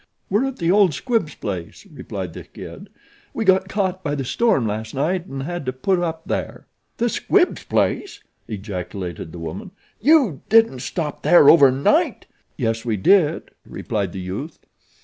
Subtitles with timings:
[0.31, 2.89] "We're at the old Squibbs' place," replied The Kid.
[3.35, 6.65] "We got caught by the storm last night and had to put up there."
[6.97, 9.69] "The Squibbs' place!" ejaculated the woman.
[10.01, 12.25] "Yew didn't stop there over night?"
[12.57, 14.57] "Yes we did," replied the youth.